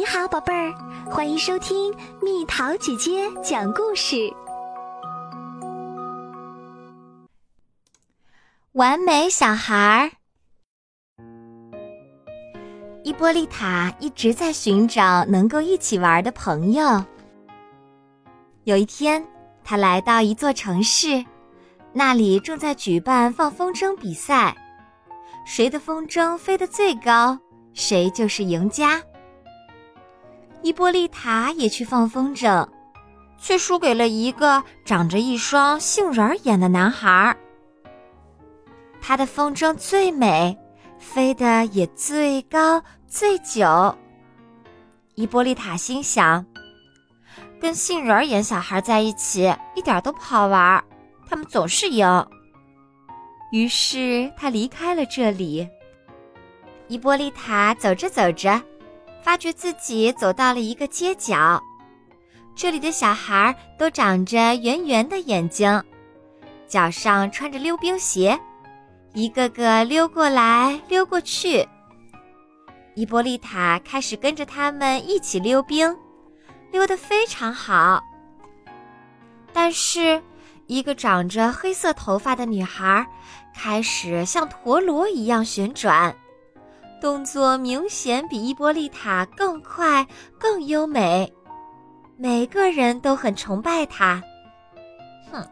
[0.00, 0.72] 你好，宝贝儿，
[1.10, 4.32] 欢迎收听蜜桃姐姐讲故事。
[8.72, 10.10] 完美小孩
[11.18, 11.28] 儿，
[13.04, 17.04] 伊波利塔一直在寻找能够一起玩的朋友。
[18.64, 19.22] 有一天，
[19.62, 21.22] 他来到一座城市，
[21.92, 24.56] 那里正在举办放风筝比赛，
[25.44, 27.38] 谁的风筝飞得最高，
[27.74, 28.98] 谁就是赢家。
[30.62, 32.68] 伊波利塔也去放风筝，
[33.38, 37.34] 却输给了一个长着一双杏仁眼的男孩。
[39.00, 40.56] 他的风筝最美，
[40.98, 43.96] 飞得也最高最久。
[45.14, 46.44] 伊波利塔心想：
[47.58, 50.84] 跟杏仁眼小孩在一起一点都不好玩，
[51.26, 52.06] 他们总是赢。
[53.50, 55.66] 于是他离开了这里。
[56.88, 58.60] 伊波利塔走着走着。
[59.22, 61.62] 发觉自己走到了一个街角，
[62.54, 65.82] 这里的小孩都长着圆圆的眼睛，
[66.66, 68.38] 脚上穿着溜冰鞋，
[69.14, 71.66] 一个个溜过来溜过去。
[72.94, 75.96] 伊波利塔开始跟着他们一起溜冰，
[76.70, 78.02] 溜得非常好。
[79.52, 80.22] 但是，
[80.66, 83.06] 一个长着黑色头发的女孩
[83.54, 86.14] 开始像陀螺一样旋转。
[87.00, 90.06] 动作明显比伊波利塔更快、
[90.38, 91.32] 更优美，
[92.16, 94.22] 每个人都很崇拜他。
[95.32, 95.42] 哼，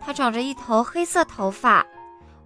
[0.00, 1.84] 他长着一头黑色头发，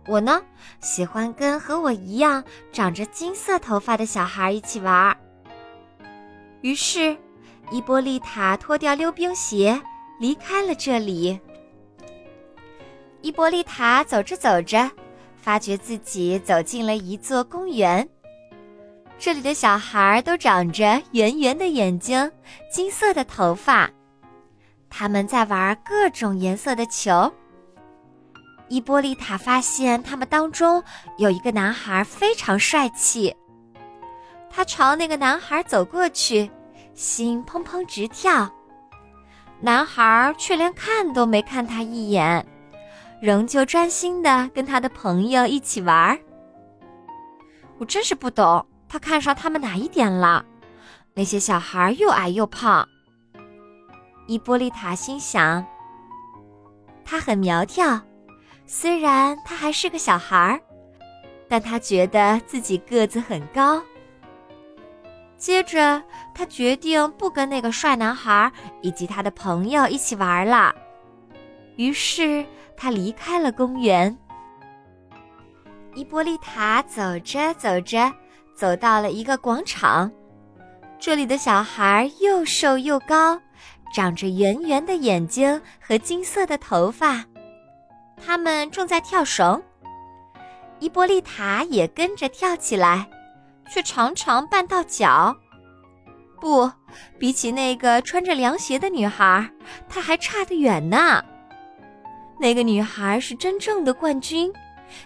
[0.07, 0.43] 我呢
[0.81, 5.15] 喜欢跟和我一样长着金色头发的小孩一起玩。
[6.63, 7.17] 于是，
[7.71, 9.79] 伊波利塔脱掉溜冰鞋，
[10.19, 11.39] 离开了这里。
[13.21, 14.91] 伊波利塔走着走着，
[15.37, 18.09] 发觉自己走进了一座公园。
[19.19, 22.31] 这里的小孩都长着圆圆的眼睛，
[22.71, 23.91] 金色的头发，
[24.89, 27.31] 他们在玩各种颜色的球。
[28.69, 30.81] 伊波利塔发现他们当中
[31.17, 33.35] 有一个男孩非常帅气，
[34.49, 36.49] 他朝那个男孩走过去，
[36.95, 38.49] 心砰砰直跳。
[39.61, 42.47] 男孩却连看都没看他一眼，
[43.21, 46.17] 仍旧专心的跟他的朋友一起玩。
[47.79, 48.65] 我真是不懂。
[48.89, 50.45] 他看上他们哪一点了？
[51.15, 52.89] 那些小孩又矮又胖。
[54.27, 55.67] 伊波利塔心想：
[57.05, 58.01] 他很苗条，
[58.67, 60.61] 虽然他还是个小孩儿，
[61.49, 63.83] 但他觉得自己个子很高。
[65.37, 66.03] 接着，
[66.35, 68.51] 他决定不跟那个帅男孩
[68.83, 70.75] 以及他的朋友一起玩了。
[71.77, 72.45] 于是，
[72.77, 74.17] 他离开了公园。
[75.95, 78.13] 伊波利塔走着走着。
[78.59, 80.11] 走到了一个广场，
[80.99, 83.41] 这里的小孩又瘦又高，
[83.95, 87.25] 长着圆圆的眼睛和金色的头发，
[88.21, 89.63] 他们正在跳绳。
[90.81, 93.09] 伊波利塔也跟着跳起来，
[93.71, 95.37] 却常常绊到脚。
[96.41, 96.69] 不，
[97.17, 99.49] 比起那个穿着凉鞋的女孩，
[99.89, 101.25] 她还差得远呢。
[102.41, 104.53] 那个女孩是真正的冠军，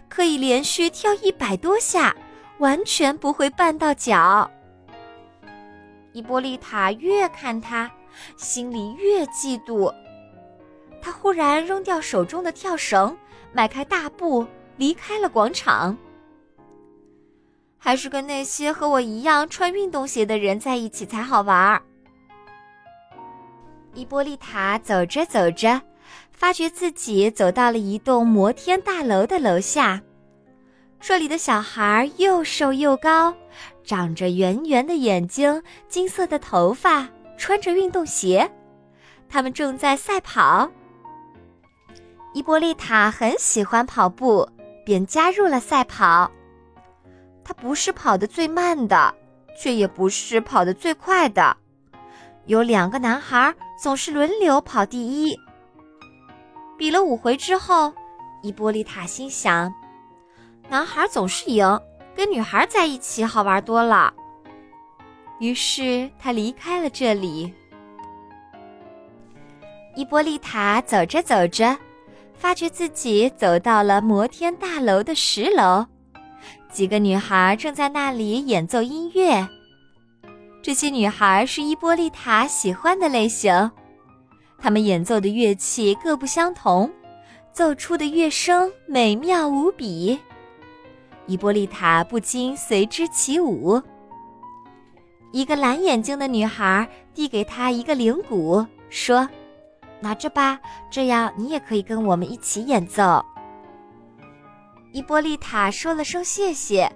[0.09, 2.17] 可以连续跳一百多下。
[2.63, 4.49] 完全不会绊到脚。
[6.13, 7.91] 伊波利塔越看他，
[8.37, 9.93] 心里越嫉妒。
[11.01, 13.17] 他忽然扔掉手中的跳绳，
[13.53, 14.47] 迈开大步
[14.77, 15.99] 离开了广场。
[17.79, 21.83] 还是跟那些和我一样穿运动鞋的人在一起才好玩。
[23.93, 25.83] 伊波利塔走着走着，
[26.31, 30.01] 发觉自己走到了一栋摩天大楼的楼下。
[31.05, 33.35] 这里的小孩又瘦又高，
[33.83, 38.49] 长着圆圆的眼睛，金色的头发，穿着运动鞋。
[39.29, 40.71] 他们正在赛跑。
[42.33, 44.49] 伊波利塔很喜欢跑步，
[44.87, 46.31] 便加入了赛跑。
[47.43, 49.13] 他不是跑得最慢的，
[49.59, 51.57] 却也不是跑得最快的。
[52.47, 55.37] 有两个男孩总是轮流跑第一。
[56.79, 57.93] 比了五回之后，
[58.41, 59.75] 伊波利塔心想。
[60.69, 61.81] 男孩总是赢，
[62.15, 64.13] 跟女孩在一起好玩多了。
[65.39, 67.53] 于是他离开了这里。
[69.95, 71.77] 伊波利塔走着走着，
[72.35, 75.85] 发觉自己走到了摩天大楼的十楼，
[76.71, 79.47] 几个女孩正在那里演奏音乐。
[80.63, 83.71] 这些女孩是伊波利塔喜欢的类型，
[84.59, 86.91] 她们演奏的乐器各不相同，
[87.53, 90.19] 奏出的乐声美妙无比。
[91.27, 93.81] 伊波利塔不禁随之起舞。
[95.31, 99.27] 一个蓝眼睛的女孩递给他一个铃鼓，说
[100.01, 100.61] ：“拿着吧，
[100.91, 103.25] 这样你也可以跟我们一起演奏。”
[104.93, 106.93] 伊波利塔说了声谢谢，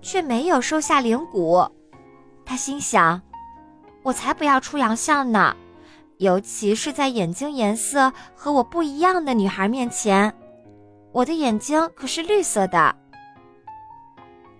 [0.00, 1.66] 却没有收下铃鼓。
[2.44, 3.20] 他心想
[4.04, 5.56] ：“我才不要出洋相呢，
[6.18, 10.32] 尤其是在眼睛颜色和我不一样的女孩面前。
[11.10, 12.94] 我的眼睛可是绿色的。”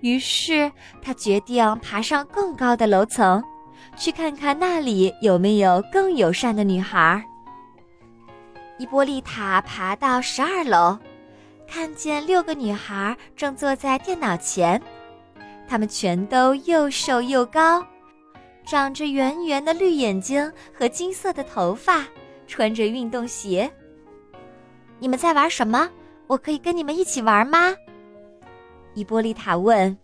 [0.01, 0.71] 于是
[1.03, 3.43] 他决定爬上更高的楼层，
[3.97, 7.23] 去看看那里有没有更友善的女孩。
[8.79, 10.99] 伊波利塔爬到十二楼。
[11.73, 14.83] 看见六个女孩正坐在电脑前，
[15.69, 17.87] 她们全都又瘦又高，
[18.67, 22.05] 长着圆圆的绿眼睛和金色的头发，
[22.49, 23.71] 穿着运动鞋。
[24.99, 25.89] 你们在玩什么？
[26.27, 27.73] 我可以跟你们一起玩吗？
[28.95, 29.97] 伊波利塔问。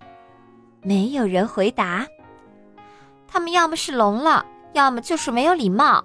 [0.83, 2.07] 没有人回答。
[3.27, 6.03] 他们要么是聋了，要么就是没有礼貌。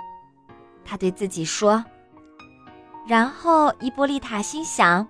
[0.84, 1.84] 他对自己说。
[3.08, 5.08] 然后伊波利塔心想。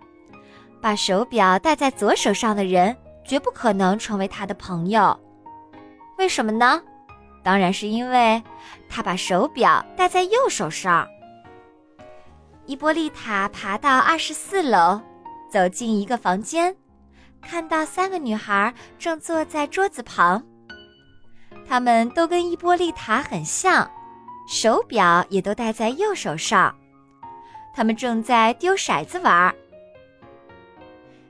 [0.81, 5.15] 把手表戴在左手上的人绝不可能成为他的朋友，
[6.17, 6.81] 为什么呢？
[7.43, 8.41] 当然是因为
[8.89, 11.07] 他把手表戴在右手上。
[12.65, 14.99] 伊波利塔爬到二十四楼，
[15.51, 16.75] 走进一个房间，
[17.41, 20.41] 看到三个女孩正坐在桌子旁，
[21.67, 23.89] 她们都跟伊波利塔很像，
[24.47, 26.73] 手表也都戴在右手上，
[27.73, 29.53] 她们正在丢骰子玩。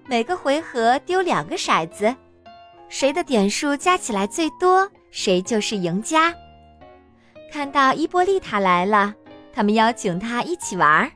[0.05, 2.13] 每个回合丢两个骰子，
[2.89, 6.33] 谁的点数加起来最多，谁就是赢家。
[7.51, 9.13] 看到伊波利塔来了，
[9.53, 11.09] 他们邀请她一起玩。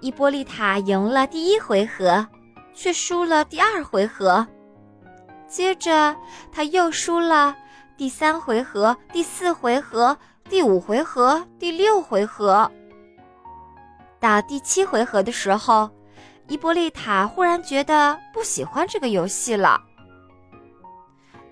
[0.00, 2.26] 伊波利塔赢了第一回合，
[2.80, 4.46] 却输了第二回合。
[5.46, 6.16] 接着
[6.50, 7.54] 他又输了
[7.98, 10.16] 第三回合、第四回合、
[10.48, 12.70] 第五回合、第六回合。
[14.18, 15.90] 到第七回合的时候。
[16.48, 19.80] 伊波利塔忽然觉得不喜欢这个游戏了。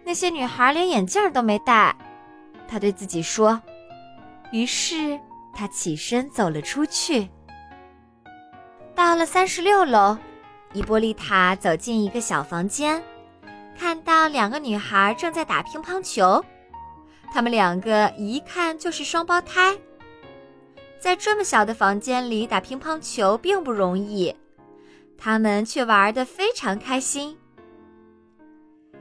[0.02, 1.94] 那些女孩连眼镜都没戴，
[2.66, 3.62] 她对自己说。
[4.50, 5.16] 于是
[5.54, 7.28] 她起身走了出去。
[8.92, 10.18] 到了三十六楼，
[10.74, 13.02] 伊波利塔走进一个小房间，
[13.78, 16.44] 看到两个女孩正在打乒乓球。
[17.32, 19.76] 她们两个一看就是双胞胎。
[20.98, 24.34] 在这么小的房间里打乒乓球并不容易。
[25.16, 27.36] 他们却玩得非常开心。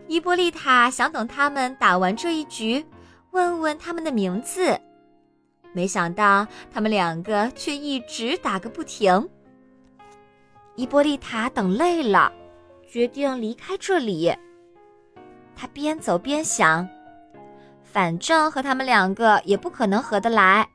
[0.07, 2.83] 伊波利塔想等他们打完这一局，
[3.31, 4.79] 问问他们的名字，
[5.73, 9.29] 没想到他们两个却一直打个不停。
[10.77, 12.31] 伊波利塔等累了，
[12.87, 14.31] 决定离开这里。
[15.55, 16.87] 他边走边想，
[17.83, 20.69] 反正和他们两个也不可能合得来，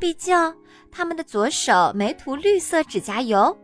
[0.00, 0.36] 毕竟
[0.90, 3.56] 他们的左手没涂绿色指甲油。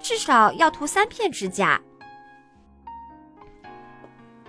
[0.00, 1.80] 至少要涂三片指甲。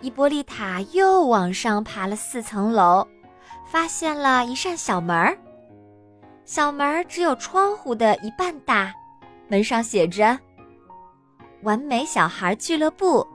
[0.01, 3.07] 伊波利塔又往上爬了四层楼，
[3.67, 5.37] 发现了一扇小门儿。
[6.45, 8.91] 小门儿只有窗户的一半大，
[9.51, 10.39] 门上写着
[11.63, 13.27] “完美小孩俱乐部”，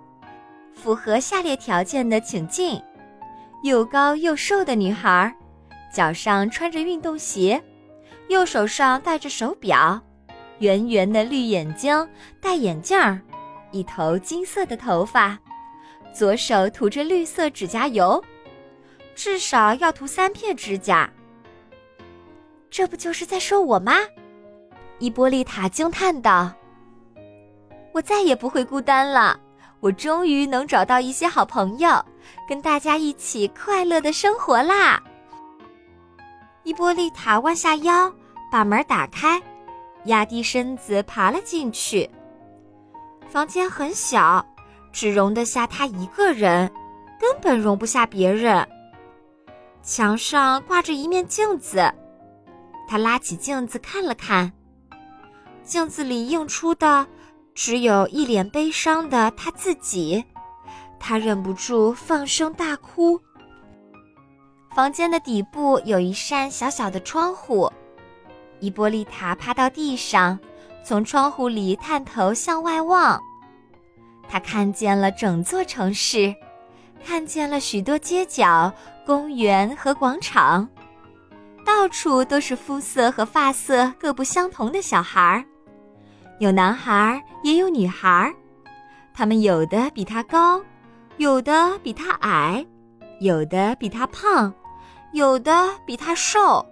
[0.72, 2.82] 符合下列条件的请进：
[3.64, 5.30] 又高又瘦的女孩，
[5.92, 7.62] 脚上穿着运动鞋，
[8.28, 10.00] 右手上戴着手表。
[10.60, 12.08] 圆圆的绿眼睛，
[12.40, 13.20] 戴眼镜儿，
[13.70, 15.38] 一头金色的头发，
[16.14, 18.24] 左手涂着绿色指甲油，
[19.14, 21.12] 至少要涂三片指甲。
[22.70, 23.92] 这不就是在说我吗？
[24.98, 26.50] 伊波利塔惊叹道
[27.92, 29.38] ：“我再也不会孤单了，
[29.80, 32.04] 我终于能找到一些好朋友，
[32.48, 35.02] 跟大家一起快乐的生活啦！”
[36.64, 38.12] 伊波利塔弯下腰，
[38.50, 39.40] 把门打开。
[40.06, 42.08] 压低身子爬了进去。
[43.28, 44.46] 房间很小，
[44.92, 46.70] 只容得下他一个人，
[47.20, 48.64] 根本容不下别人。
[49.82, 51.92] 墙上挂着一面镜子，
[52.86, 54.52] 他拉起镜子看了看，
[55.66, 57.06] 镜子里映出的
[57.54, 60.24] 只有一脸悲伤的他自己。
[60.98, 63.20] 他忍不住放声大哭。
[64.74, 67.70] 房间的底部有一扇小小的窗户。
[68.60, 70.38] 伊波利塔趴到地上，
[70.84, 73.20] 从窗户里探头向外望。
[74.28, 76.34] 他看见了整座城市，
[77.04, 78.72] 看见了许多街角、
[79.04, 80.68] 公园和广场，
[81.64, 85.44] 到处都是肤色和发色各不相同的小孩儿，
[86.38, 88.30] 有男孩也有女孩，
[89.14, 90.60] 他们有的比他高，
[91.16, 92.64] 有的比他矮，
[93.20, 94.52] 有的比他胖，
[95.12, 96.64] 有的比他瘦。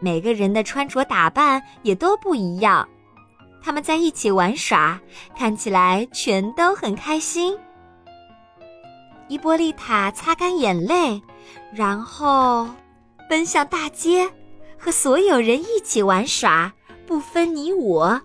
[0.00, 2.88] 每个人的穿着打扮也都不一样。
[3.62, 5.00] 他们在一起玩耍，
[5.36, 7.56] 看起来全都很开心。
[9.28, 11.22] 伊波利塔擦干眼泪，
[11.72, 12.68] 然后
[13.28, 14.28] 奔向大街，
[14.76, 16.72] 和所有人一起玩耍，
[17.06, 18.20] 不分你我。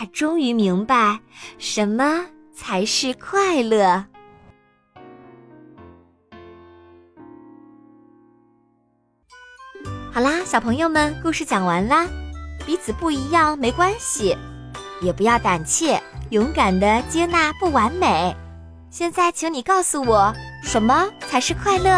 [0.00, 1.20] 他终于明白
[1.58, 4.02] 什么才是快乐。
[10.10, 12.06] 好啦，小朋友们，故事讲完啦。
[12.64, 14.34] 彼此不一样没关系，
[15.02, 18.34] 也不要胆怯，勇敢的接纳不完美。
[18.88, 20.32] 现在，请你告诉我，
[20.64, 21.90] 什么才是快乐？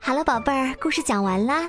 [0.00, 1.68] 好了，宝贝儿，故事讲完啦。